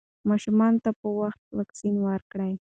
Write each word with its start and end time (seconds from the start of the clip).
ماشومانو 0.29 0.81
ته 0.85 0.91
په 0.99 1.07
وخت 1.19 1.41
واکسین 1.57 1.95
ورکړئ. 2.01 2.53